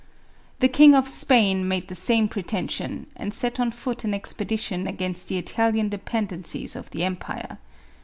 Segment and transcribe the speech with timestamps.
[0.61, 4.87] The King of Spain made the same preten sion, and set on foot an expedition
[4.87, 7.59] againsMhe Italian dependencies of the empire.